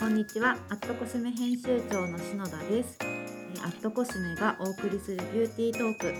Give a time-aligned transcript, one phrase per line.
[0.00, 0.56] こんにちは。
[0.70, 2.96] アットコスメ編集長の篠田です。
[3.02, 6.14] えーアットコスメがお送りするビューティートーク。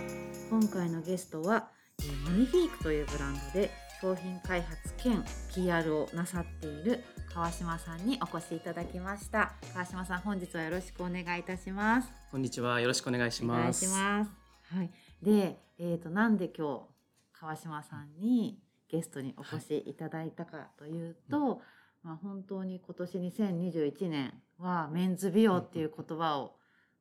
[0.51, 3.71] 今回のゲストはえーマニフィークというブランドで
[4.03, 5.25] 商品開発兼
[5.55, 7.03] PR をなさっている
[7.33, 9.55] 川島さんにお越しいただきました。
[9.73, 12.13] 川島さん本日はよろしくお願いいたします。
[12.31, 12.83] こんにちは。
[12.83, 13.87] よろしくお願いしお願います。
[13.87, 14.31] します。
[14.77, 14.91] はい。
[15.23, 16.83] でえっ、となんで今日
[17.33, 21.63] 川島さんにゲストにお越しいただいたかというと、
[22.03, 26.57] まあ本当に今年2021年はメンズ美容っていう言葉を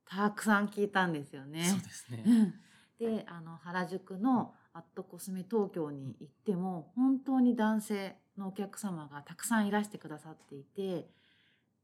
[0.06, 1.66] たくさん聞いたんですよね。
[1.66, 2.24] そうですね。
[2.26, 2.54] うん
[3.00, 11.08] であの原宿のアットコスメ東京に行っても本当に男性のお客様がたくさんいらしてくださっていて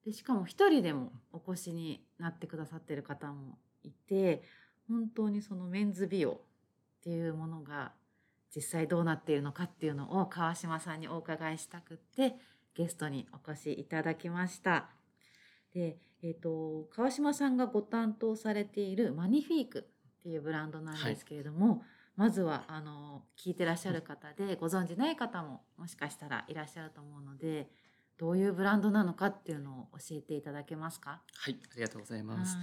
[0.06, 4.44] でしかも一人でもお越しになってくださってる方もいて
[4.88, 6.36] 本当にそのメンズ美容っ
[7.04, 7.94] ていうものが
[8.56, 12.36] 実際どうなっているのかっていうのを川島さんにお伺いしたくって
[12.76, 14.90] ゲストにお越しいただきました。
[15.74, 19.88] で、えっ、と、川島さんがご担当されているマニフィーク
[20.20, 21.84] っていうブランドなんですけれども、
[22.16, 27.70] まずは、あの、聞いてらっしゃる方で、ご存知ない方ももしかしたらいらっしゃると思うので、
[28.18, 31.22] どういうブランドなのかっていうのを教えていただけますか？
[31.34, 32.58] はい、ありがとうございます。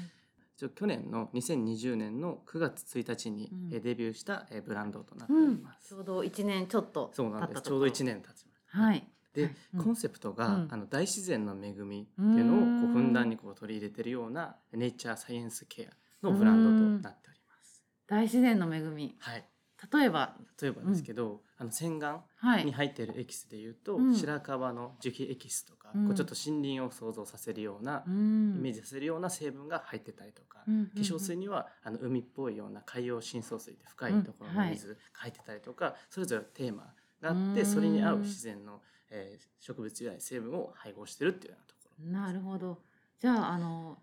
[0.77, 5.89] 去年の2020年の9月1日にデビューしたえーブランドとなっておうんります。
[5.89, 7.63] ちょうど1年ちょっと経そうなんです。
[7.63, 8.79] ちょうど1年経ちました。
[8.79, 9.12] はい。
[9.35, 9.85] で、はいうん。
[9.85, 10.69] コンセプトが、うん。
[10.71, 15.89] あの大自然の恵みっていうのをこううんふんだんにこう取り入れてるようなネイチャーサイエンスケ
[16.23, 17.83] アのブランドとなっております。
[18.07, 19.15] 大自然の恵み。
[19.19, 19.45] はい。
[19.93, 22.65] 例えば、例えばですけど、あの洗顔はい。
[22.65, 24.15] に入っているエキスでいうと、うん。
[24.15, 26.07] 白樺の樹皮エキスとか、うん。
[26.07, 28.55] こうちょっと森林を想像させるような、うん。
[28.59, 37.67] イメージさせるような成分が入ってたりとか、うん化粧水にはあの海っぽいような海洋深層水で深いところの水が入ってたりとか、それぞれテーマがあってうん。
[37.67, 38.81] それに合う自然の、
[39.13, 42.79] えー植物由来成分を配合してるっていうようなところなるほど。
[43.21, 43.99] じゃあ、あの、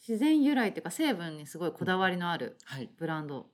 [0.00, 3.46] 自然由来っていうか成分にすごいこだわりのあるはい、ブランド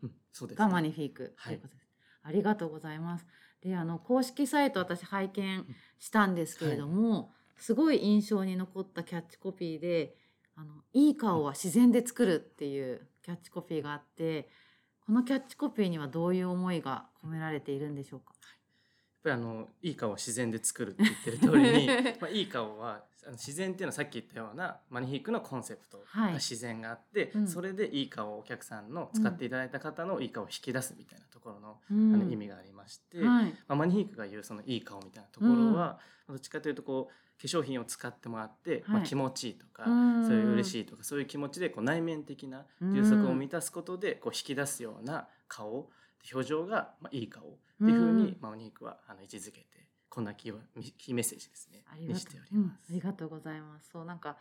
[0.55, 1.87] がマニフィークはいということです。
[2.23, 3.27] ありがとうございます。
[3.61, 5.67] で、あの、公式サイト私拝見
[5.99, 10.17] したんですけれども、すごい印象に残ったキャッチコピーで、
[10.57, 14.49] あの、いい顔は自然で作るっていうキャッチコピーがあって、
[15.05, 18.33] このキャッチコピーにはどういう思いが込められているんでしょうか？
[18.43, 18.60] やっ
[19.23, 21.89] ぱりあのいい顔は自然で作るって言ってる通りに
[22.21, 26.33] まあいい顔はあの自然っていうのはさっき言ったようなマニフィークのコンセプトはい。
[26.33, 27.47] が自然があって、うん。
[27.47, 32.15] それでいい顔をお客さんの使っていただいた方のいい顔を引き出すみたいなところの,、うん。
[32.15, 33.45] あの意味がありまして、はい。
[33.51, 40.27] まあ、マニフィークが言うそのいい顔みたいなところは、どっちかというとこう化粧品を使ってもらって、まあ、はい気持ちいいとか、うん。
[40.27, 45.91] そういう嬉しいとかそういう気持ちでこう内面的な充足を満たすことでこう引き出すような顔
[46.33, 47.47] 表情がまあいい顔っ
[47.79, 49.67] ていうふうに、まあ、マニフィークはあの位置づけて
[50.09, 50.61] こんなキーワ
[50.99, 51.83] キーメッセージですね。
[51.91, 52.67] ありがとにしておりう、うん。
[52.67, 52.91] ます。
[52.91, 53.91] ありがとうございます。
[53.93, 54.37] そうなんか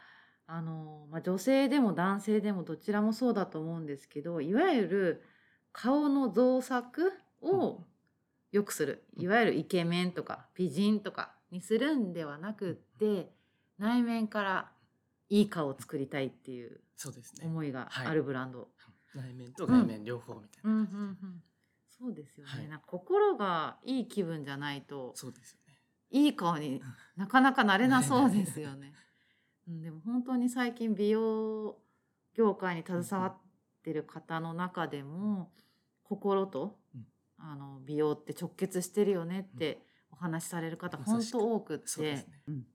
[0.48, 5.24] あのまあ女性でも男性でもどちらもそうだと思うんですけど、いわゆる
[5.72, 7.84] 顔の造作を
[8.52, 13.32] 良くする、いわゆるイケメンとか美人とかにするんではなくって、
[13.78, 14.72] 内面から
[15.30, 16.82] いい顔を作りたいっていう
[17.44, 18.70] 思いがあるブランド。
[19.16, 20.86] 内面と外面両方みたいな、うんうんう
[21.26, 21.44] ん。
[22.00, 22.52] そうですよね。
[22.52, 22.68] はい。
[22.68, 25.12] なんか心がいい気分じゃないと。
[25.16, 25.76] そうですよね。
[26.12, 26.82] いい顔に
[27.16, 28.94] なかなかなれなそうですよね。
[29.68, 31.78] うん、でも本当に最近美容
[32.34, 33.38] 業界に携わっ
[33.84, 35.52] てる方の中でも
[36.04, 37.08] 心と、うん。
[37.42, 41.38] あの美容って直結してるよねってお話しされる方本まさしく。
[41.38, 42.44] 当多くって、そうですね。
[42.48, 42.68] うん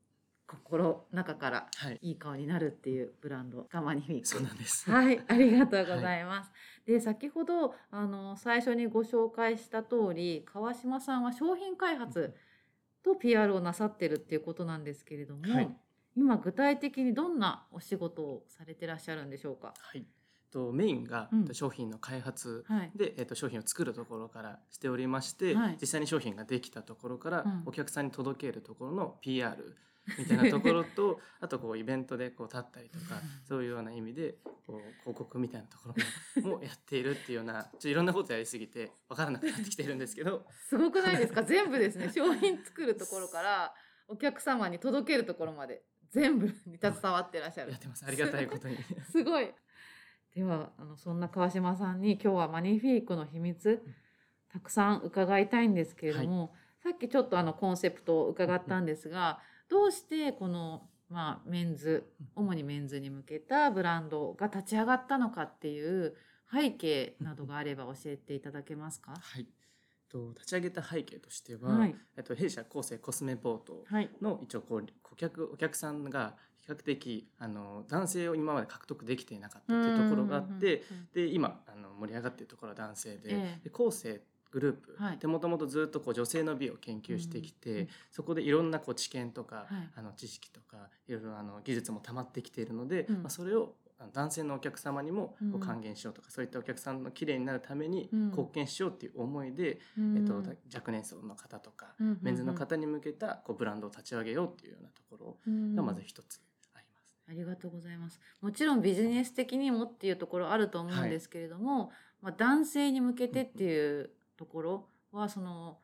[0.46, 4.90] 心中からはい、いい顔になるっていうブランドがマニフィークそうなんです。
[4.90, 6.52] はい、 ありがとうございます。
[6.86, 12.34] で、先ほどあの最初にご紹介した通り、川島さんは商品開発
[13.02, 15.76] と PR をなさってるっていうことなんですけれども、はい
[16.16, 19.74] 今具体的にどんなお仕事をされてらっしゃるんでしょうか？
[19.76, 20.06] はい。
[20.52, 22.92] とメインが、うん商品の開発はい。
[22.94, 29.74] で、えっと商品を作るところからしておりまして、はい実際に商品ができたところから、うんお客さんに届けるところの PR
[30.18, 34.34] みたいなところとあとこうイベントでこう立ったりとか、そういうような意味で
[34.66, 35.94] こう広告みたいなとこ
[36.36, 41.42] ろも もやっているっていうようなちょっといろんなことやりすぎて分からなくなってきているんですけどすごくないですか？
[41.42, 42.10] 全部ですね。
[42.12, 43.74] 商品作るところから
[44.08, 47.80] お客様に届けるところまで全部に携わってらっしゃるやっ。
[47.80, 48.76] てますありがたいことに。
[49.10, 49.52] すごい。
[50.34, 53.82] ではあのそんな川島さんに今日はマニフィークの秘密
[54.48, 56.54] たくさん伺いたいんですけれども、
[56.84, 59.40] さっきちょっとあのコンセプトを伺ったんですが、
[59.70, 62.04] どうしてこのまあメンズ
[62.36, 66.14] 主にメンズに向けたブランドが立ち上がったのかっていう
[66.52, 69.14] 背景などがあれば教えていただけますか？
[69.18, 69.46] はい。
[70.10, 80.84] と立ち上げた背景としては、はいえっと、弊社構成コスメボートはいの一応こう顧客お客さんが比較的あの男性を今まで獲得できていなかったっていうところがあって、
[81.14, 84.20] で今あの盛り上がっているところは男性で,、ええで後世
[84.54, 85.18] グループはい。
[85.18, 89.90] でもともとずっとこう女性の美を研究してきて、そこでいろんなこう知見とか、はい。
[89.96, 90.76] あの知識とか
[91.08, 93.16] いろいろあの技術も溜まってきているので、うん。
[93.16, 93.74] まあ、それを
[94.12, 98.26] 男性のお客様にも還元しようとか、そういったお客さんの綺麗になるためにうん。
[98.28, 100.16] 貢献しようっていう思いで、うん。
[100.16, 100.40] えっと、
[100.72, 105.74] 若年層の方とか、メンズの方に向けたこうブランドを立ち上げようっていうようなところうん。
[105.74, 106.40] がまず一つ
[106.74, 107.08] あります。
[107.28, 108.20] ありがとうございます。
[108.40, 111.90] もちろんビジネス的にもっていうところあると思うんですけれども、
[112.22, 115.78] まあ、男性に向けてっていうところはその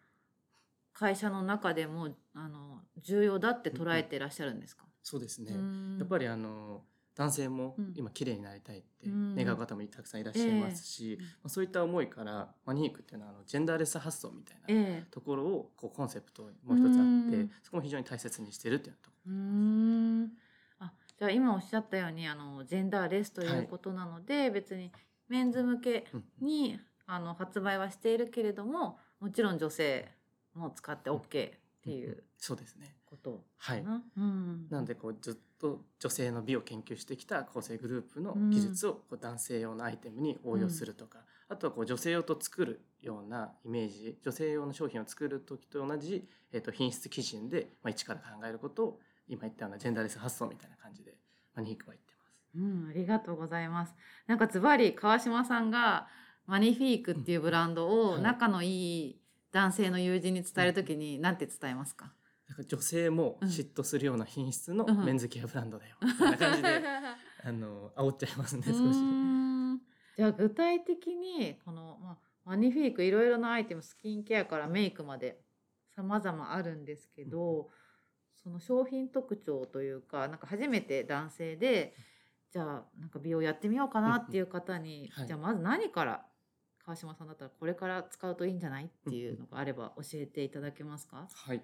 [0.92, 5.96] 会社の中でもあの重要だって捉えてらっしゃるんですか、そうですね、うん。
[5.98, 6.82] やっぱりあの
[7.14, 7.92] 男性もうん。
[7.96, 9.34] 今綺麗になりたいってうん。
[9.36, 11.24] 願う方もたくさんいらっしゃいますし、ええ。
[11.24, 15.10] まあ、そういった思いからマニークっていうのはあのジェンダーレス発想みたいなええ。
[15.10, 17.50] ところをこうコンセプトもう一つあって、うん。
[17.62, 19.10] そこも非常に大切にしてるっていうと。
[19.10, 20.32] こうーん。
[20.78, 24.90] あじゃあ今おっしゃったようにあのジェンダーレスということなので、別に
[25.28, 26.80] メンズ向けろ、に
[27.12, 30.08] あの発売はしているけれどももちろん女性
[30.54, 31.52] も使って OK っ
[31.82, 32.94] ていうそうですね。
[33.04, 33.80] ことはい。
[33.80, 34.68] うん。
[34.70, 41.18] なのでこうずっと女性の美を研究してきた構成グループの技術をこう男性用のアイテムに応用するとか、
[41.48, 51.16] あとはこう女性用と作るようなイメージ女性用の商品を作る時と同じ、えー、と品質基準で、まあ、一から考えることを今言ったようなジェンダーレス発想みたいな感じで、
[51.54, 52.30] まあ、ニークは言ってます。
[52.54, 53.94] うん、ありがとうございます。
[54.28, 56.06] なんかズバリ川島さんが
[56.50, 58.22] マニフィークっていうブランドをはい。
[58.22, 58.66] 仲のい
[59.06, 59.20] い
[59.52, 62.12] 男性の友人に伝えるときに何て伝えますか？
[62.66, 65.04] 女性も嫉妬するような品質のうん。
[65.04, 66.68] メンズケアブランドだよ、みたいな感じで
[67.44, 68.76] あの煽っちゃいますね少し。
[70.16, 75.40] じゃあ具体的にこの、まあ、マニフィークいろいろなアイテムスキンケアからメイクまで
[75.94, 77.70] 様々あるんですけど、
[78.34, 81.94] その商品特徴というかなんか初めて男性で
[82.50, 85.26] じゃあなんか美容やってみようかなっていう方に、はい。
[85.28, 86.26] じゃあまず何から
[86.90, 88.86] 川島さんだったらこれから使うといいんじゃない？
[88.86, 91.62] っていうのがあれば教えていただけますか、はい。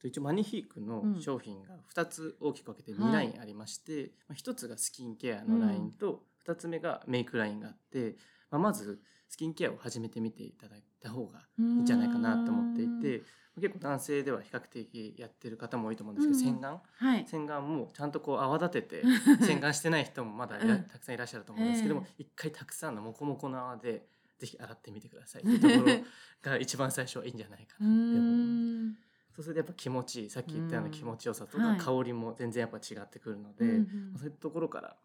[0.00, 1.20] と一応マニフィークのうん。
[1.20, 8.16] 商品が2つ大きく分けてはい2ラインありまして、まあ、1つがスキンケアのラインと2つ目がメイクラインがあって、
[8.50, 13.22] まあ、まずスキンケアを始めてみていただいた方がいいんじゃないかなと思っていて
[13.56, 16.44] 結構男性では比較的やってる方も多いと思うんですけど、うん。
[16.44, 16.80] 洗顔。
[16.96, 17.26] はい。
[17.26, 19.02] 洗顔もちゃんとこう泡立てて
[19.44, 24.06] 洗顔してない人もまだたくさんいらっしゃると思うんですけども、え一回たくさんのモコモコの泡で
[24.38, 25.42] ぜひ洗ってみてください。
[25.42, 27.88] っていうところが一番最初はいいんじゃないかうな。
[27.88, 29.00] って思います。
[29.36, 33.78] そうするとやっぱ気持ちいいさっき言ったような気持ちよさとはいか香りも全然やっぱ違ってくるので、うんうん
[34.12, 34.96] まあそういうところから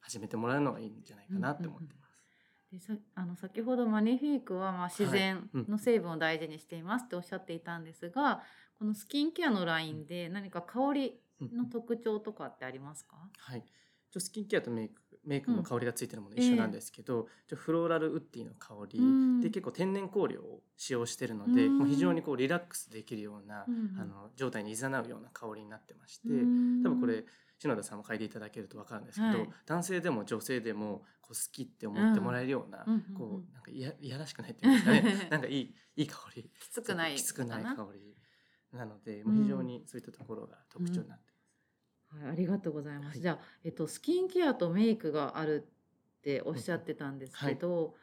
[0.00, 2.12] 始めてもらうのがいいんじゃないかなって思ってます。
[2.72, 5.66] でさあの先ほどマニフィークはまあ自然うん。
[5.68, 8.42] の成分を大事にしていますっておっしゃっていたんですが、
[8.78, 13.64] このスキンケアのラインで何か香りうんの特徴とかってありますか、はい。
[14.10, 19.40] 一応スキンケアとメイクメイクの香りがついてるもの一緒なんですけど、一応フローラルウッディの香り、うん。
[19.40, 21.78] で結構天然香料を使用してるので、うん。
[21.78, 23.96] もう非常にこうリラックスできるような、うん。
[24.00, 26.82] あの状態に誘うような香りになってまして、うん。
[26.82, 27.24] 多分これ
[27.58, 29.48] 篠田さんも嗅いでいただけると分かるんですけど、はい。
[29.66, 32.92] 男性でも女性でもこう好きって思ってもらえるような、うん。
[32.94, 36.50] うんうんこうなんかいやいやらしくないっていうんですかね なんかいいいい香り。
[36.58, 38.16] きつくないきつくないか香り
[38.72, 41.31] なので、もう非常にそういったところが特徴になって。
[42.20, 43.06] はい、ありがとうございます。
[43.10, 45.66] はいじゃあ、えっと、スキンケアとメイクがある
[46.18, 47.94] っておっしゃってたんですけど、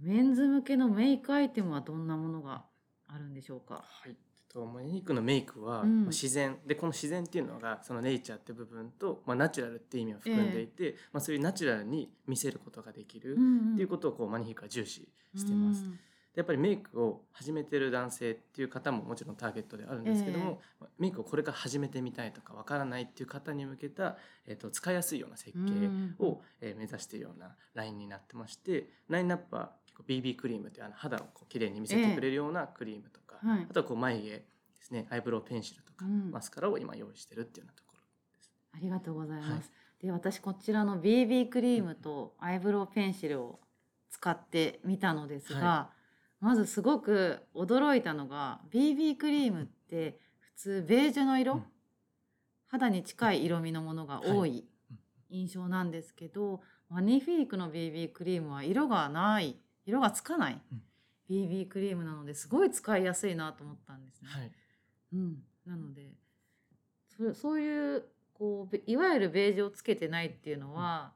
[0.00, 2.64] メンズ向けのメイクアイテムはどんなものが
[3.08, 3.84] あるんでしょうか？
[3.84, 4.16] はい。
[4.48, 13.36] と、マニークのメイクは、自然でこの自然っていうのがそのネイチャーって部分と、まあ、ナチュラルっていう意味を含んでいて、まあ、そういうナチュラルに見せることができる
[13.74, 15.84] っていうことをこうマニークは重視してます。
[15.84, 15.98] うんで
[16.40, 20.62] やっぱりメイクを始めてる男性っていう方ももちろんターゲットであるんですけども、
[20.98, 24.16] メイクをこれから始めてみたいとかわからないっていう方に向けた、
[24.46, 25.58] えっと使いやすいような設計
[26.18, 33.66] を、えー目指しているようなラインになってましてラインナップは結構 BB クリームっていうあの肌をこう綺麗に見せてくれるようなクリームとか、はい。
[33.68, 34.44] あとはこう眉毛で
[34.80, 36.30] すねアイブロウペンシルとか、うん。
[36.30, 38.50] マスカラを今用意してるっていうようなところです。
[38.72, 39.50] ありがとうございます。
[39.50, 40.06] はい。
[40.06, 43.60] で私こちらの BB クリームとアイブロウペンシルを
[44.10, 45.90] 使ってみたのですが、は
[46.40, 51.64] まずすごく驚いたのが BB クリームって普通ベージュの色、うん。
[52.66, 54.98] 肌に近い色味のものが多いうん。
[55.30, 59.56] 印象なんですけど、マニフィークの BB クリームは色がない
[59.86, 60.82] 色がつかないうん。
[61.30, 64.28] BB クリームなのですごい使いやすいなと思ったんですね。
[64.30, 64.52] はい。
[65.12, 66.12] うん、なので
[67.08, 68.04] そそういう
[68.34, 71.12] こうべいわゆるベージュをつけてないっていうのは、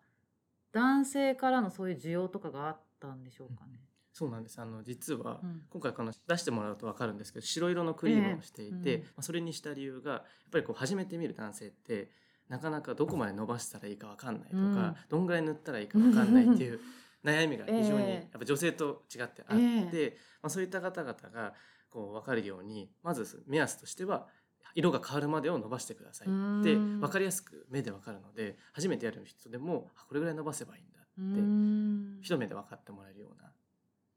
[0.72, 3.80] 男性からのそういう需要とかがあったんでしょうかね。
[4.14, 4.60] そうなんです。
[4.60, 5.62] あの実は、うん。
[5.70, 9.02] 今回この出してもらうと分かるんですけど白色のクリームをしていて、ええうん。
[9.02, 12.10] まあ、それにした理由がやっぱりこう初めて見る男性って
[12.48, 14.96] なかなかどこまで伸ばしたらいいか分かんないとか、うん。
[15.08, 16.78] どんぐらい塗ったらいいか分かんないっていう
[17.24, 18.14] 悩みが非常にええ。
[18.14, 21.54] やっぱ女性と違ってあって、まあ、そういった方々が
[21.90, 24.28] こう分かるようにまず目安としては
[24.76, 26.30] 色が変わるまでを伸ばしてくださいっ
[26.62, 27.00] てうん。
[27.00, 32.18] 分かりやすく目で分かるので初めてやる人でもあこれぐらい伸ばせばいいんだうってん。
[32.22, 33.52] 一目で分かってもらえるような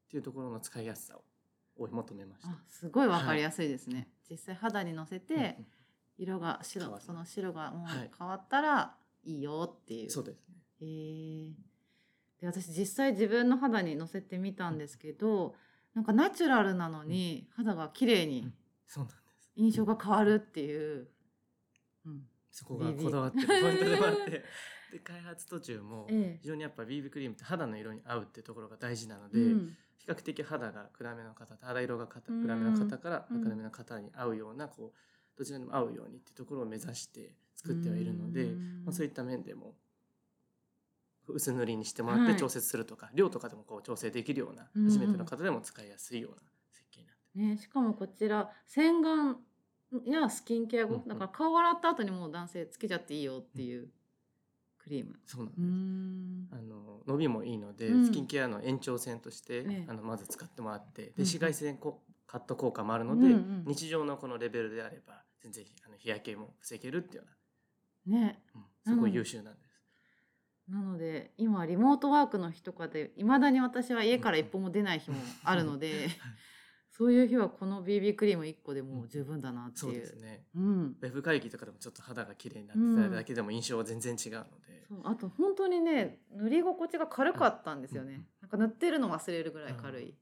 [0.08, 1.24] っていうところの使いやすさを
[1.78, 2.50] 追い求めました。
[2.50, 5.58] あすごいわかりやすいですね、実際肌にのせて
[6.18, 10.56] 色が白その白がもうはい変わったらいいよっていう、そうですね。
[10.82, 11.52] へー。
[12.40, 15.56] で私実際自分の肌にのせてみたんですけど
[15.94, 18.52] なんかナチュラルなのに肌が綺麗に
[18.86, 19.52] そうなんです。
[19.56, 21.08] 印象が変わるっていう、
[22.06, 22.22] うん。
[22.52, 24.44] そこがこだわってるポイントでもあって、
[24.92, 26.40] で開発途中もええ。
[26.42, 29.78] 非常にやっぱ BB クリームって肌の色に合うっていうところが大事なので、うん。
[29.98, 33.44] 比較的肌が暗めの方と肌色が硬暗めの方からうん。
[33.44, 38.84] 明るめの方に合うようなこうどちらにも合うようにっていうところを目指して作ってはいるので、うん。
[38.86, 39.76] まあ、そういった面でも
[41.28, 46.38] 薄塗りにしてもらっはいて調節するとか、量とかでもこう調整できるようなうん初めての方でも使いやすいような
[46.72, 49.36] 設計になってね、しかもこちら洗顔
[50.06, 53.90] やスキンケア後、だから顔洗った後にもう男性つけちゃっていいよっていう
[54.88, 55.20] クリーム。
[55.26, 56.48] そうなんです、ん。
[56.52, 58.06] あの伸びもいいので、うん。
[58.06, 59.86] スキンケアの延長線として、ええ。
[59.88, 67.28] あのまず使ってもらってで紫外線こカット効果もあるので、うんうん日常のこのレベルであれば全然あの日焼けも防げるっていうよ
[68.08, 69.68] うな、ね、うん、すごい優秀なんです。
[70.70, 76.10] なので今リモートワークの日とかでいまだに私は家から一歩も出ない日もあるので、
[76.98, 79.92] そういう日はこの BB クリーム1個でもう十分だなってそう。
[79.92, 80.00] いう。
[80.00, 80.46] ですね。
[80.56, 85.02] うん、ウェブ会議とかでもちょっと肌が綺麗になってただけでも印象は全然違うので、そう。
[85.04, 90.16] あと本当にね塗り心地が軽かったんですよね、うんなんか塗ってるの忘れるぐらい軽い、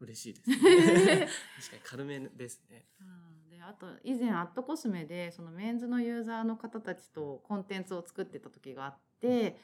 [0.00, 0.56] 嬉しいですね。
[1.60, 2.86] 確かに軽めですね。
[3.00, 3.50] うん。
[3.50, 9.56] であと以前アットコスメでそのメンズのユーザーの方たちとコンテンツを作ってた時があって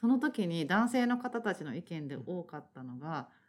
[0.00, 3.28] その時に男性の方たちの意見で多かったのが「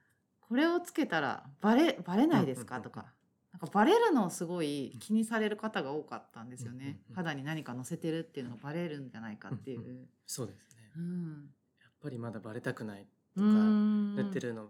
[0.47, 3.13] これをつけたらバレバレないですか?」とか。
[3.53, 6.99] なんかバレるのをすごい気にされる方が多かったんですよね。
[7.13, 10.05] 肌に何か乗せてるっていうのがバレるんじゃないかっていう。
[10.05, 10.07] う。
[10.25, 10.91] そうですね。
[10.97, 11.53] うん。
[11.79, 13.05] やっぱりまだバレたくない
[13.37, 14.15] とうか、ん。
[14.15, 14.63] 塗ってるの、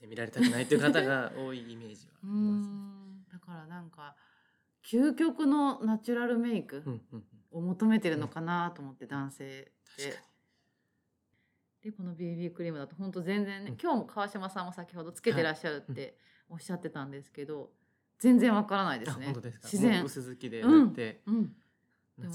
[0.00, 2.74] ね見られたくないっていう方が多いイメージはあうりますね。
[2.74, 3.24] ん。
[3.30, 4.16] だからなんか
[4.82, 6.82] 究極のナチュラルメイク
[7.50, 10.22] を求めてるのかなと思って男性確か
[11.84, 11.90] で。
[11.90, 13.78] でこの BB クリームだと本当全然ね、うん。
[13.80, 16.16] 今日も川島さんも先ほどつけてらっしゃるって
[16.48, 17.70] おっしゃってたんですけど、
[18.18, 19.26] 全然わからないでにすね。
[19.26, 19.68] あ本当ですか。
[19.70, 20.04] 自然。
[20.04, 21.54] 薄付きで塗って、うん、
[22.18, 22.34] でも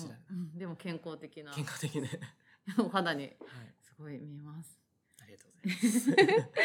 [0.55, 1.51] でも健康的な。
[1.53, 2.09] 健康的ね。
[2.77, 3.33] お肌にはい。
[3.81, 4.79] すごい見えます。
[5.21, 6.55] ありがとうございます。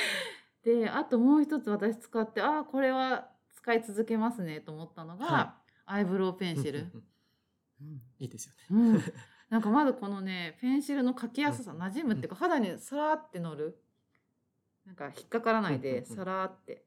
[0.64, 6.80] であともう一つ私使ってああこれは使い続けますねと思ったのが、はアイブロウペンシル。
[6.80, 6.90] うんうん
[7.82, 8.02] うん、うん。
[8.18, 9.00] いいですよね。
[9.54, 11.82] うん、なんかまずこのねペンシルの描きやすさうん。
[11.82, 13.78] 馴染むっていうか肌にさらって乗る。
[14.86, 16.84] なんか引っかからないでさらって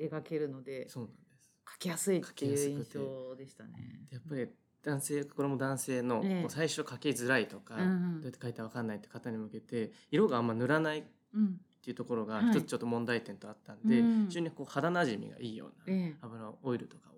[0.00, 1.52] 描けるのでそうなんです。
[1.64, 4.06] 描きやすいっていう印象でしたね。
[4.10, 4.48] やっぱり
[4.82, 8.20] 男性これも男性の、え最初描きづらいとか、うんうん。
[8.20, 11.60] どうやって描いたら分かんないって方に向けて色があんま塗らないっうん。
[11.82, 12.50] ていうところがはい。
[12.50, 14.26] 一つちょっと問題点とあったんで、うん。
[14.26, 16.16] 非常にこう肌なじみがいいようなええ。
[16.22, 17.10] 油オイルとか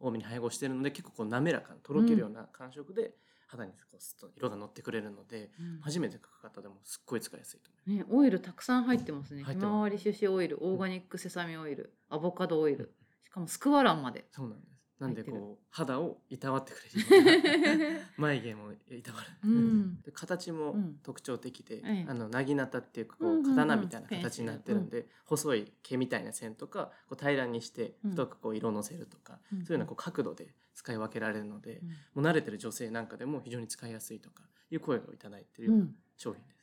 [0.00, 3.12] を多めに配合してるので結構こう滑らかなとろけるような感触で
[3.52, 9.42] 肌にこうスッと色が乗ってくれるので、うん初めて描く方でもすっごい使いやすいと思いね、オイルたくさん入ってますね。
[9.42, 12.94] ひますまわり種子オイル、オーガニックセサミオイル、アボカドオイル、
[13.24, 14.20] しかもスクワランまで。
[14.20, 14.36] ます。
[14.36, 14.71] そうなんです。
[15.02, 16.80] なんでこう肌をいたわってく
[17.10, 17.76] れる。
[17.80, 20.00] ような眉毛もいたわる、うん。
[20.02, 20.98] で形もうん。
[21.02, 22.06] 特徴的で、ええ。
[22.08, 23.56] あのなぎなたっていうかこうんうんううん。
[23.56, 28.10] 刀みたいな形になってるんペで、細い毛みたいな線とかこう平らにしてうん。
[28.12, 29.64] 太くこう色のせるとか、うん。
[29.64, 36.61] そういうようなこう角度で使い分けられるので、うんもう慣れてる女性なんかでも非常に使いやすいとかいう声をいただいているうん、商品ですね。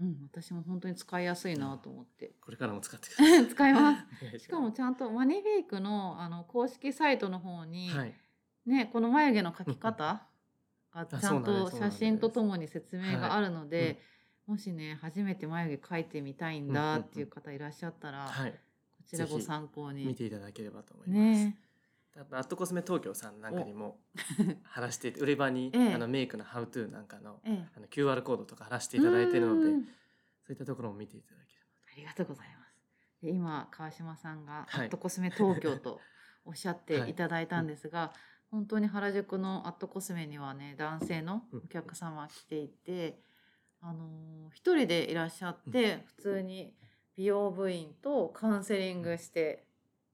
[0.00, 2.32] うん、私も本当に使いやすいなと思って。
[2.40, 3.46] これからも使ってください。
[3.48, 4.06] 使います。
[4.20, 8.14] しますしかもちゃんとマニフェイクのあの公式サイトの方に、はい、
[8.66, 10.26] ね、この眉毛の描き方
[10.92, 14.00] がちゃんと写真とともに説明があるので、
[14.46, 18.58] もしね初めて眉毛描いてみたいんだっていう方いらっしゃったら、はい、こ
[19.04, 20.06] ちらご参考に。
[20.06, 21.18] 見ていただければと思います。
[21.18, 21.58] ね
[22.32, 23.98] アットコスメ東京さんなんかにも
[24.64, 25.94] 貼らせていて売り場に、 ええ。
[25.94, 27.68] あのメイクのハウトゥーなんかのええ。
[27.76, 29.84] あの QR コードとか貼らせていただいているのでうん。
[29.84, 29.90] そ
[30.50, 31.58] ういったところも見ていただけれ
[31.92, 32.74] ありがとうございます。
[33.22, 34.86] で今川島さんがアはい。
[34.88, 36.00] ットコスメ東京と
[36.44, 38.12] おっしゃっていただいたんですが、
[38.50, 43.20] 本当に原宿のアットコスメにはね男性のお客様来ていて、
[43.80, 46.74] あのー一人でいらっしゃって普通に
[47.16, 49.66] 美容部員とカウンセリングして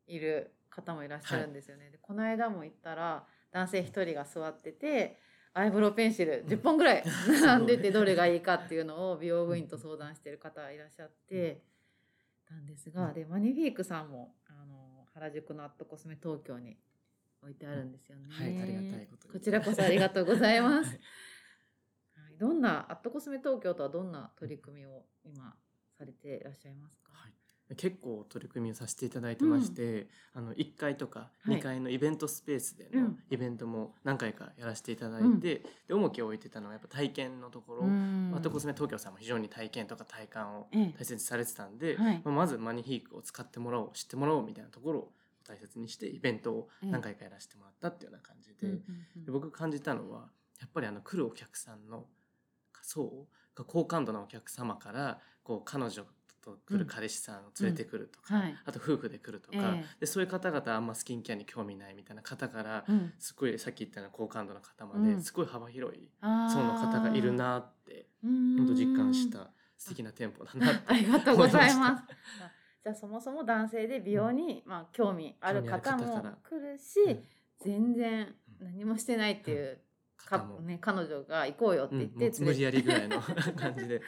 [0.06, 1.90] いる方もいらっしゃるんですよね。
[1.90, 5.18] でこの間も行ったら男性1人が座ってて
[5.52, 7.04] アイブロウペンシル10本ぐらい
[7.42, 11.62] 並んでてどれがいいかっていうのを美容部員と相談してる方がいらっしゃって
[12.44, 16.76] たんですがでマニフィークさんもあの原宿のアットコスメ東京に
[17.40, 18.28] 置いてあるんですよね。
[18.30, 20.88] はいありがたいことにこちらこそありがとうございます。
[20.88, 25.56] は いはい、どんなアットコスメ東京とはどんな取り組みを今
[25.96, 27.12] されていらっしゃいますか？
[27.12, 27.34] はい
[27.74, 31.56] 結構取り組みをさせていただいてまして、あの1階とかはい。
[31.56, 33.18] 2階のイベントスペースでのうん。
[33.30, 35.40] イベントも何回かやらせていただいて、うん。
[35.40, 38.32] で重きを置いてたのはやっぱ体験のところ、うん。
[38.34, 40.94] アットコスメ東京さんも非常に体験とか体感をええ。
[40.98, 42.22] 大切にされてたんで、はい。
[42.24, 45.12] まあまずマニフィークを使ってもらおう知ってもらおうみたいなところを
[45.46, 49.24] 大切にしてイベントを何回かやらせてもらったっていうような感じで,、うんうんうん。
[49.24, 52.06] で僕感じたのはやっぱりあの来るお客さんの
[52.82, 56.04] 層が好感度のお客様からこう彼女
[56.44, 58.40] と来る彼氏さんを連れてくるとか、うん。
[58.42, 58.56] はい。
[58.64, 59.84] あと夫婦で来るとか、ええ。
[60.00, 63.12] でそういう方々あんまスキンケアに興味ないみたいな方から、うん。
[63.18, 65.16] すごいさっき言ったような好感度の方まうん。
[65.16, 68.56] ですごい幅広い層の方がいるなってうん。
[68.58, 72.04] 本当実感した素敵な店舗だなって ありがとうございます。
[72.84, 77.24] じゃあそもそも男性で美容に、まあ、興味ある方も来るし、うん。
[77.60, 79.80] 全然何もしてないっていう、
[80.16, 83.20] かね、彼女が行こうよってうん言ってもう無理やりぐらいっの
[83.56, 84.02] 感じで、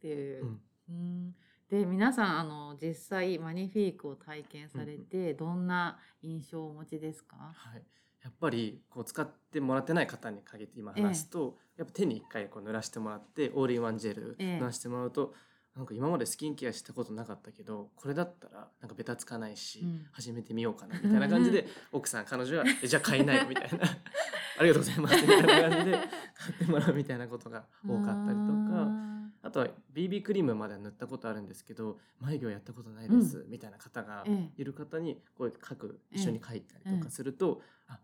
[0.00, 0.92] ていうう。
[0.92, 0.96] ん。
[0.96, 1.34] うん
[1.70, 7.82] で皆さんあの実際マニフィークを体験されて、どんな印象をお持ちですか、はい、
[8.24, 14.58] やっぱりこう使ってもらってない方に限って今話すと、やっぱ手に一回こう濡らしてもらってオールインワンジェルええ。
[14.60, 15.32] 濡らしてもらうと、
[15.76, 20.06] なんか今までスキンケアしたことなかったけどこれだったらなんかベタつかないし、うん。
[20.10, 23.78] 始めてみようかなみたいな感じで 奥さん彼女は「えじゃあ買いなよ」みたいな
[24.58, 25.98] 「ありがとうございます」みたいな感じで
[26.34, 29.09] 買ってもらうみたいなことが多かったりとか。
[29.42, 34.60] あとは BB クリームまでは塗ったことあるんですけど眉毛はやったことないです、みたいな方がええ。
[34.60, 37.98] いる方にこう書くええ一緒に書いたりとかすると、あ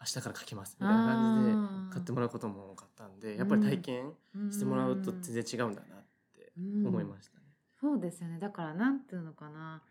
[0.00, 1.56] 明日から書きますみたいな感じで
[1.92, 4.12] 買ってもらうことも多かったんでやっぱり体験
[4.50, 6.04] してもらうと全然違うんだなっ
[6.34, 6.52] て
[6.86, 7.44] 思いましたね。
[7.80, 8.38] そうですよね。
[8.38, 9.82] だからなんていうのかな。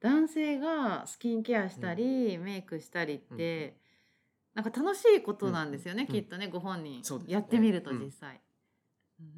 [0.00, 3.78] 男性がスキンケアしたり、メイクしたりって、
[4.54, 6.14] なんか楽しいことなんですよね、うん。
[6.14, 7.02] きっとねご本人。
[7.26, 7.98] やってみるとうん。
[7.98, 8.40] 実際、うん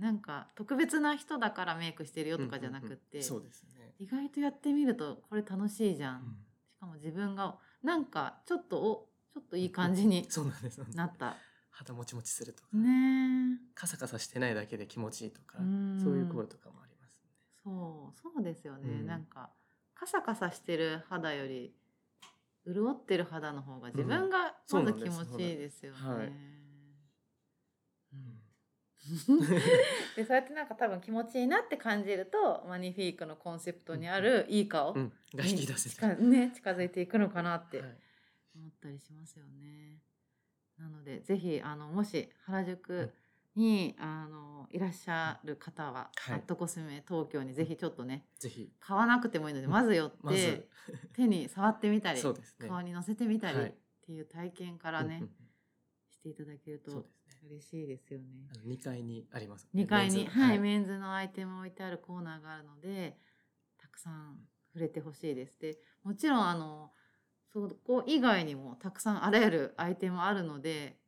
[0.00, 3.94] なんか特別な人だからメイクしてるよとかじゃなくって、そうですね。
[3.98, 6.22] 意外とやってみるとこれ楽しいじゃん、うん。
[6.68, 10.52] しかも自分がなんかちょっとおちょっといい感じにそう
[10.94, 11.36] なった。
[11.70, 13.72] 肌もちもちするとか、ねえ。
[13.74, 16.00] カサカサしてないだけで気持ちいいとか、うん。
[16.02, 17.30] そういう声とかもありますね。
[17.62, 19.06] そうそうですよね、うん。
[19.06, 19.50] なんか
[19.94, 21.72] カサカサしてる肌より
[22.66, 25.98] 潤ってる肌の方が自分がまず気持ちいいですよね。
[26.02, 26.57] うん
[30.16, 36.14] でそうやってなんか多分気持ちいいなって感じるとマニフィークのコンセプトにあるいい顔うん、が引き出せ近た。
[36.16, 37.96] ね近づいていくのかなってはい。
[38.56, 39.98] 思ったりしますよね。
[40.78, 43.12] なのでぜひあのもし原宿
[43.56, 46.34] に、あのいらっしゃる方は、はい。
[46.36, 48.70] アットコスメ東京にぜひちょっとねぜひ。
[48.80, 50.68] 買わなくてもいいのでまず寄って、
[51.14, 52.20] 手に触ってみたり。
[52.68, 53.74] 顔にのせてみたりっはい。
[54.06, 55.22] ていう体験からね、
[56.10, 57.04] していただけると。
[57.50, 58.26] 嬉しいですよね。
[58.54, 59.82] あの2階にありますね。
[59.82, 63.16] 2階に、メンズはい、メンズのアイテム置いてあるコーナーがあるので
[63.80, 64.38] たくさん
[64.72, 65.58] 触れてほしいです。
[65.58, 66.92] でもちろんあの
[67.52, 70.98] そこ以外にもたくさんあらゆるアイテムあるので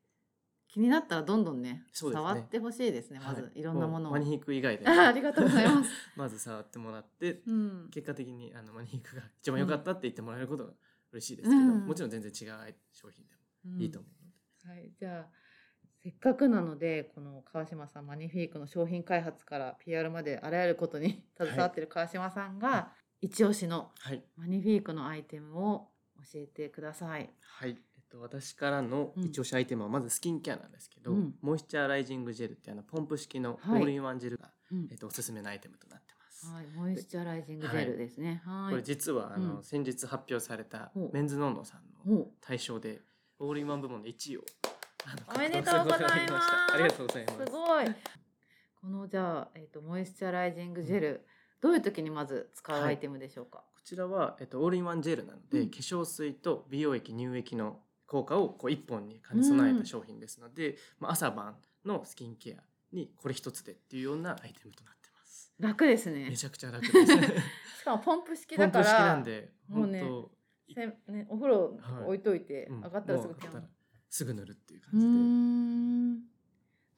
[0.69, 4.13] 気になったらどんどんねね触ってほしいですねまず、、はいろんなものを。
[4.13, 5.91] マニヒーク以外であ ありがとうございます。
[6.17, 10.73] まず触ってもらってうん、結果的にあのマニヒークが一番良かったって言ってもらえることが
[11.13, 15.29] 嬉しいですけど、うんもちろん全然違う商品でもいいと思うので、はい、じゃあ
[16.03, 24.25] せっかくなのでこの川島さんマニフィークの商品開発から PR まであらゆることに 携わってる川島さんが、一押しのはい。
[24.37, 25.91] マニフィークのアイテムを
[26.33, 27.31] 教えてください。
[27.41, 29.25] はい、えっと、私からのうん。
[29.25, 31.39] 一押しアイテムはまずスキンケアなんですけど、うん。
[31.43, 33.83] モイスチャライジングジェルっていうあのポンプ式のオはい。
[33.83, 34.89] ールインワンジェルが、うん。
[34.91, 36.47] えっと、おすすめのアイテムとなってます。
[36.47, 38.41] はい、モイスチャライジングジェルですね。
[38.47, 38.71] はい。
[38.71, 39.63] これ実はあの、うん。
[39.63, 43.03] 先日発表されたメンズノンノさんのほ大賞で
[43.39, 44.45] オールインワン部門で1位を
[45.35, 47.85] おめでとうございますありがとうございますうすごい。
[48.81, 51.27] このじゃあえっ、とモイスチャライジングジェル、
[51.61, 53.59] どういう時にまず使うはいアイテムでしょうか？
[53.59, 62.63] こちらは、えっと、オールインワンジェルなので、うん化粧水と美容液乳液の効果をこう一本に兼ね備えた商品ですので、まあ、朝晩のスキンケア
[62.95, 65.53] にこれ一つでっていうようなアイテムとなってます。
[65.59, 66.37] 楽ですねめ。
[66.37, 66.97] ちゃくちゃ楽です。
[67.81, 69.07] しかもポンプ式ポンプ式だから。
[69.07, 70.03] なんでもうね
[71.09, 73.65] ね、お風呂はい置いといて、当、うん上がったらすぐう上がったら
[74.11, 75.07] すぐ塗るっていう感じで。
[75.07, 76.21] ん。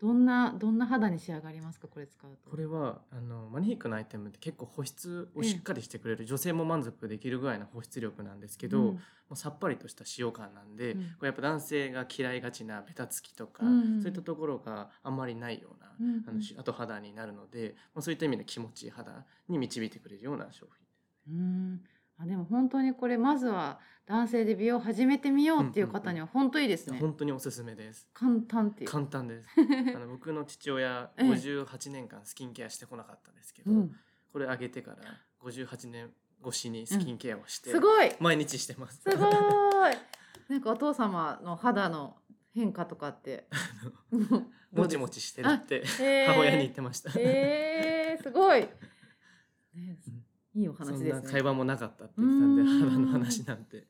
[0.00, 1.86] どんなどんな肌に仕上がりますか？
[1.86, 2.50] これ使うと。
[2.50, 8.84] これはあのマニフィークのアイテムって結構保湿をしっかりしてくれる、女性も満足できるぐらいの保湿力なんですけど、うん。
[8.94, 11.02] もうさっぱりとした使用感なんで、うん。
[11.02, 20.66] これやっぱ男性が嫌いがちなベタつきとか、うんそういったところがあんまりないような、うんあのし後肌になるので、まあ、そういった意味で気持ちいい肌に導いてくれるような商
[21.28, 21.36] 品。
[21.36, 21.80] うん
[22.22, 28.08] あでも本当にこれまずは男性で美容を始めてみようっていう方には本当いいですね、本当におすすめです。
[28.12, 28.90] 簡単っていう。
[28.90, 29.48] 簡単です。
[29.94, 31.28] あの僕の父親 ええ。
[31.28, 33.96] 58年間スキンケアしてこなかったんですけど、うん、
[34.32, 34.98] これあげてから
[35.40, 36.12] 58年
[36.44, 38.12] 越しにスキンケアをして、すごい。
[38.20, 39.02] 毎日してます。
[39.02, 39.32] すごい。
[40.48, 42.16] なんかお父様の肌の
[42.54, 43.48] 変化とかって？
[44.72, 45.84] もちもちしてるって
[46.26, 47.12] 母親に言ってました。
[47.16, 48.60] えー、すごい、
[49.74, 49.98] ね、
[50.54, 51.20] いいおそ話ですね。
[51.20, 52.90] んな会話もなかったって言ってたんでうーん。
[52.90, 53.86] 肌の話なんて。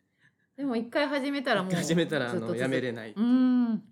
[0.57, 3.13] でも一回始めたらもう始めたらあのやめれない。
[3.17, 3.83] うん。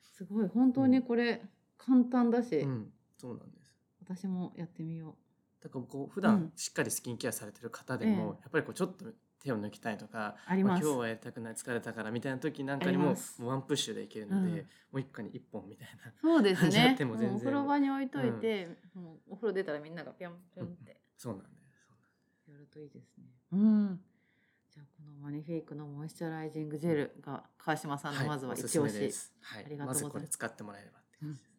[0.00, 1.42] すごい本当にこれ
[1.78, 3.74] 簡単だし、うん、そうなんです。
[4.02, 5.16] 私もやってみよ
[5.62, 6.52] だからこう普段うん。
[6.56, 8.18] しっかりスキンケアされてる方でも、ええ。
[8.20, 9.04] やっぱりこうちょっと
[9.42, 10.84] 手を抜きたいとかうあります。
[10.84, 14.56] まあ今日はやりたくない疲れたからみたいな時なんかにももうワンプッシュでいけるので、うん。
[14.56, 14.62] も
[14.94, 16.92] う一家に一本みたいなそうですね。
[16.94, 17.30] っても全然。
[17.30, 21.00] もうお風呂場に置いといて、もうお風呂出たらみんながぴょんぴょんって。
[21.16, 21.59] そうなんです。
[22.50, 23.24] やるといいですね。
[23.52, 24.00] うん。
[24.72, 29.32] じゃあこのマニフィークのモイスチャライジングジェルが川島さんのまずは一押し、です。
[29.40, 30.02] はいありがとうございます。
[30.04, 31.50] まずこれ使ってもらえればって感じです。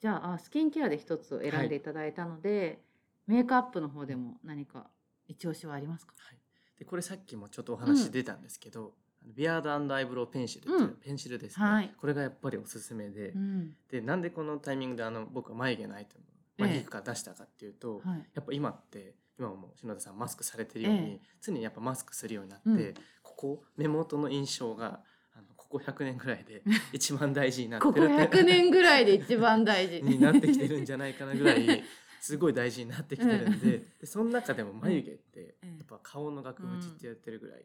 [0.00, 2.82] じゃああスキンケアで一つ選んでいただいたので、
[3.26, 4.86] メイクアップの方でも何か
[5.26, 6.14] 一押しはありますか？
[6.18, 6.38] はい、
[6.78, 10.88] でこれさっきもちょっとお話出たんですけど、あのビアードアイブロウペンシルっていう、うん。
[11.02, 11.90] ペンシルですね、はい。
[11.98, 13.74] これがやっぱりおすすめで、うん。
[13.90, 16.24] でなんでこのタイミングであの僕は眉毛のアイテム
[16.58, 18.26] マニフィークから出したかっていうと、はい。
[18.34, 21.20] やっぱ今って今も篠田さんマスクされてるように、ええ。
[21.40, 22.94] 常にやっぱマスクするようになって、うん。
[23.22, 25.00] ここ目元の印象が
[25.34, 30.02] あのここ100年ぐらいで 一番大事になってここるって100年ぐらいで一番大事。
[30.02, 31.84] になってきてるんじゃないかなぐらい
[32.20, 35.76] すごい大事になってきてるんで,、でその中でも眉毛ってうん。
[35.78, 37.64] やっぱ顔の額縁ってやってるぐらい、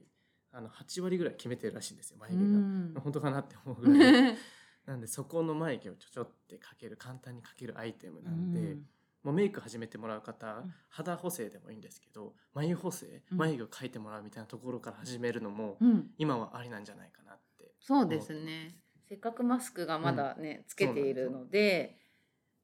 [0.51, 2.57] あの8割ぐらい決めてるらしいんですよ眉う毛が。
[2.57, 2.93] ん。
[3.03, 4.37] 本当かなって思うぐらい。
[4.85, 8.89] なんでそこの眉毛をちょちょってかける簡単にかけるアイテムなんで、うん
[9.23, 10.73] もうメイク始めてもらう方、うん。
[10.89, 13.37] 肌補正でもいいんですけど眉補正うん。
[13.37, 16.11] 眉毛を描いてもらうみたいなところから始めるのも、うん。
[16.17, 18.75] 今はありなんじゃないかなってそうですね。
[19.07, 21.97] せっかくマスクがまだね、つけているので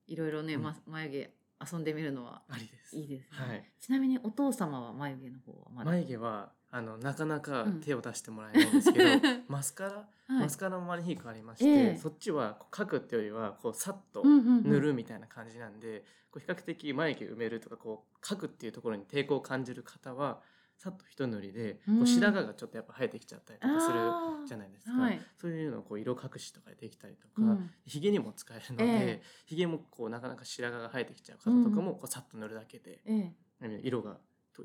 [0.07, 0.63] いろいろね、うん。
[0.63, 1.29] ま、眉毛
[1.71, 2.97] 遊んでみるのはありです。
[2.97, 3.63] いいですね、はい。
[3.79, 5.91] ちなみにお父様は眉毛の方はまだ？
[5.91, 7.81] 眉毛はあのなかなかうん。
[7.81, 9.05] 手を出してもらえないんですけど、
[9.47, 10.39] マスカラ、はい。
[10.41, 11.97] マスカラもマニフィークありまして、ええ。
[11.97, 14.63] そっちは描くっていうよりはこうさっとうんうんうん。
[14.63, 20.41] 塗るみたいな感じなんで、こう比較的眉毛埋めるとかこう描くっていうところに抵抗を感じる方は
[20.77, 22.01] さっと一塗りで、こうん。
[22.01, 25.19] う白髪がちょっとやっぱ生えてきちゃったりとかするじゃないですか、はい。
[25.39, 27.69] そういうのをこう色隠しとかでできたりとか、うん。
[27.85, 33.81] ひげにも使えるのえで、ひげもこうなかなか白髪が生えてきちゃう方とかもこうさっと塗るだけで、ええ。
[33.83, 34.17] 色が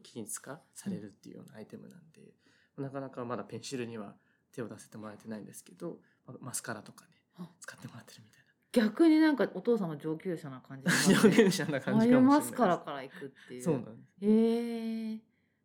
[0.03, 2.35] 均一化されるっていうようなアイテムなんで、
[2.79, 4.14] なかなかまだペンシルには
[4.53, 7.49] 手を出せてもらえてないんですけどまマスカラとかねあ。
[7.61, 8.40] 使ってもらってるみたい
[8.73, 13.62] 逆になんかお父様上級者な感じなしますね上級者な感じ眉かもしれないマスカラからいくっていう。
[13.62, 15.18] そうなんですへえ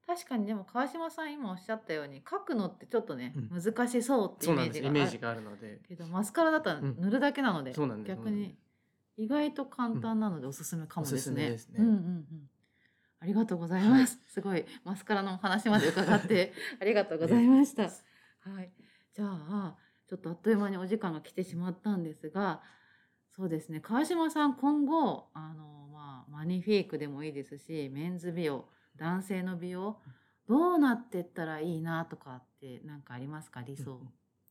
[0.07, 8.55] 確かにでも川島さん今おっしゃったように描くのってちょっとね、う難しそうってイそうなんですメージがあるイメージがあるのでけどマスカラだったらうん塗るだけなので、そうなんです逆に
[9.17, 11.17] 意外と簡単なのでおすすめかもですね。
[11.17, 12.25] おすすめですねうんうんうん。
[13.19, 14.19] ありがとうございます。
[14.27, 17.83] すごいマスカラのお話まで伺って ありがとうございました。
[17.83, 18.71] はい。
[19.13, 22.61] じゃあちょっとあっという間にお時間が来てしまったんですが、
[23.31, 23.79] そうですね。
[23.79, 29.99] 川島さん今後あのまあマニフィークでもいいですし、メンズ美容、男性の美容
[30.47, 33.61] どうなってったらいいなとかって何かありますか？
[33.61, 33.99] 理想。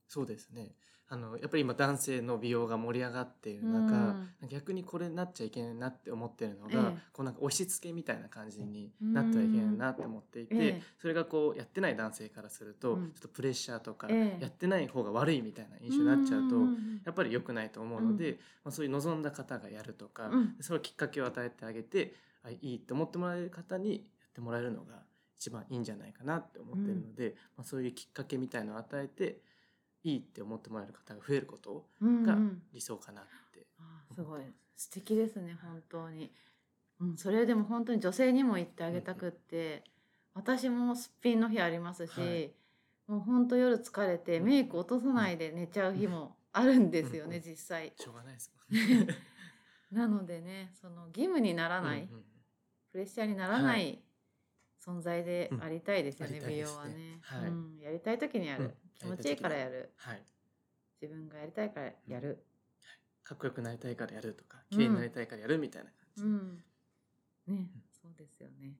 [0.09, 0.75] そうですね。
[1.07, 4.17] あのやっぱり今男性の美容が盛り上がっている中、
[4.49, 6.99] 逆にこれになっちゃいけないなって思ってるのが、ええ。
[7.13, 10.83] こうなんか押し付けみたいな感じになってはいけないなって思っていて、ええ。
[10.99, 13.13] それがこうやってない男性からすると、うん。
[13.13, 14.43] ちょっとプレッシャーとか、ええ。
[14.43, 18.37] やってない方が悪いみたいな印象になっちゃうと、んんんやっぱり良くないと思うので、うん。
[18.37, 20.57] まあ、そういう望んだ方がやるとか、うん。
[20.61, 24.01] それをきっかけを与えてあげてあいいと思ってもらえる方にや
[24.35, 25.05] ってもらえるのが
[25.39, 29.39] 一番いいんじゃないかなって思ってるので、まあ、そういうきっかけみたいのを与えて
[30.03, 32.63] いいって思ってもらえる方が増えることがうんうん。
[32.73, 33.67] 理想かなって。
[33.79, 34.43] あーすごい
[34.77, 36.33] 素敵ですね本当に、
[37.01, 39.85] うん、それでも本当に女性にも言ってあげたくって、
[40.35, 42.53] 私もすっぴんの日ありますし、はい。
[43.07, 47.43] もう本当夜疲れてメイク落とさないで寝ちゃう日もあるんですよね、うん。
[47.43, 47.93] 実際。
[47.97, 49.15] しょうがないですもんね。
[49.93, 52.25] なのでねその義務にならない、うんうん
[52.95, 54.04] プレッシャーにならない
[54.85, 57.49] 存在でありたいですよね、うん美容はね、はい。
[57.49, 58.73] うん、やりたい時にやる、うん。
[58.95, 59.93] 気持ちいいからやる。
[59.97, 60.23] はい、
[61.01, 62.45] 自分がやりたいからやる、
[63.23, 66.23] かっこよくなりたいからやるとか綺麗になりたいからやるみたいな感じ。
[66.23, 66.65] で、うん。
[67.47, 67.71] ね、
[68.03, 68.77] そうですよね。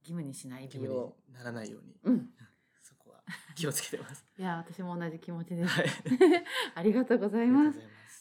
[0.00, 1.16] 義務にしない義務美容。
[1.28, 2.30] にならないように、うん。
[2.82, 3.22] そこは
[3.54, 4.24] 気をつけてます。
[4.38, 5.68] いや、私も同じ気持ちです。
[5.68, 5.86] はい、
[6.76, 7.80] ありがとうござあいます。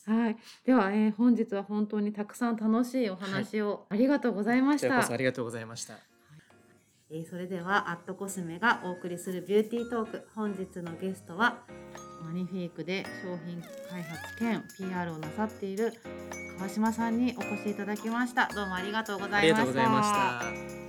[0.10, 3.88] はい、では、えー本日は本当にたくさん楽しいお話を。
[3.90, 5.12] ありがとうございました。
[5.12, 6.15] ありがとうございました。
[7.12, 10.28] えーそれではアットコスメがお送りするビューティートーク。
[10.36, 11.60] 本日のゲストは
[12.24, 15.94] マニフィークで商品開発兼 PR をなさっている
[16.58, 18.50] 川島さんにお越しいただきました。
[18.54, 19.42] どうもありがとうございました。
[19.42, 20.04] ありがとうございま
[20.70, 20.85] した。